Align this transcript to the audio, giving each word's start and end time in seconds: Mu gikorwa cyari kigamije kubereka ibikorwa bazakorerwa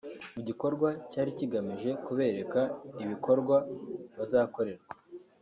Mu 0.33 0.41
gikorwa 0.47 0.89
cyari 1.11 1.31
kigamije 1.37 1.89
kubereka 2.05 2.59
ibikorwa 3.03 3.55
bazakorerwa 4.17 4.89